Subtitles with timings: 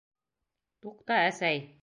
[0.87, 1.65] Туҡта, әсәй.